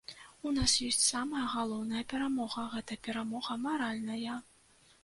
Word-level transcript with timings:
У 0.51 0.53
нас 0.53 0.71
ёсць 0.87 1.01
самая 1.07 1.43
галоўная 1.57 2.03
перамога, 2.15 2.67
гэта 2.75 3.01
перамога 3.05 3.63
маральная. 3.69 4.35